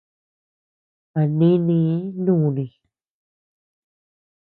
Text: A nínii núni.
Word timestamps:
A 1.19 1.21
nínii 1.39 1.89
núni. 2.25 2.65